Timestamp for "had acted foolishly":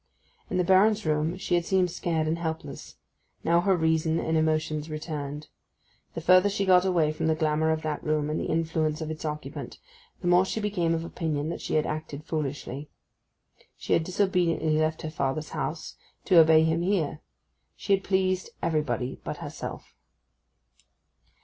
11.75-12.89